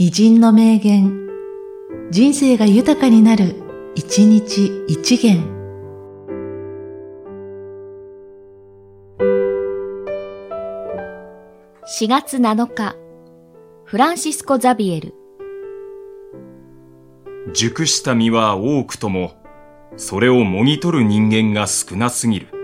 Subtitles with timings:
[0.00, 1.26] 偉人の名言、
[2.12, 3.56] 人生が豊かになる、
[3.96, 5.42] 一日一元。
[11.98, 12.94] 4月7日、
[13.86, 15.14] フランシスコ・ザビエル。
[17.52, 19.32] 熟した実は多くとも、
[19.96, 22.57] それをもぎ取る人間が少なすぎる。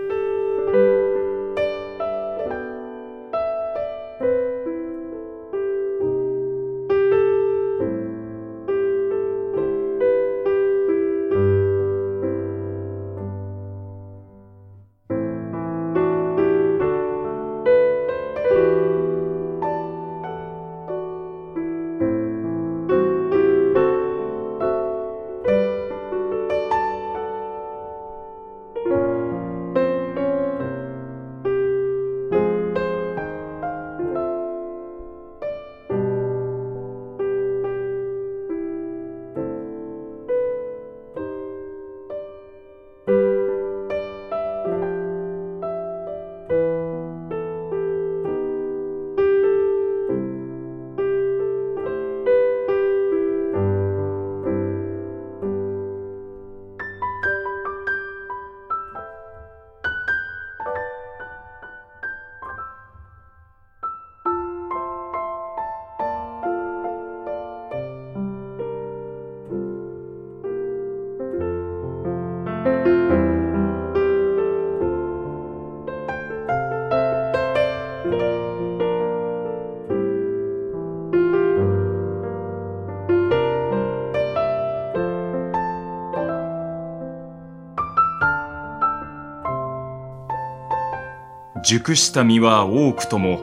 [91.65, 93.39] 熟した実は多くとも、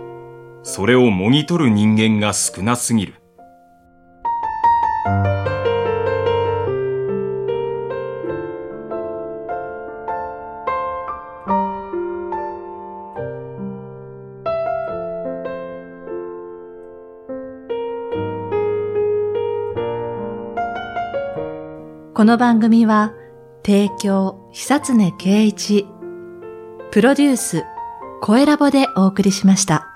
[0.62, 3.14] それをもぎ取る人間が少なすぎる。
[22.14, 23.14] この番組は、
[23.66, 25.88] 提供、久常圭一、
[26.92, 27.64] プロデュース、
[28.24, 29.91] 声ラボでお送りしました。